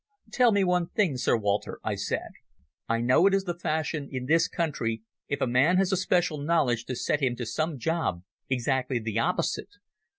[0.31, 2.31] "Tell me one thing, Sir Walter," I said.
[2.89, 6.39] "I know it is the fashion in this country if a man has a special
[6.39, 9.69] knowledge to set him to some job exactly the opposite.